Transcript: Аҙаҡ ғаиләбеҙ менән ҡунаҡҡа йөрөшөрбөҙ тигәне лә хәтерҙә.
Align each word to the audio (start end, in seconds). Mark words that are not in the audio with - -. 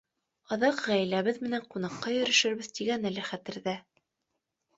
Аҙаҡ 0.55 0.79
ғаиләбеҙ 0.85 1.37
менән 1.47 1.67
ҡунаҡҡа 1.73 2.15
йөрөшөрбөҙ 2.15 2.71
тигәне 2.81 3.13
лә 3.19 3.27
хәтерҙә. 3.29 3.77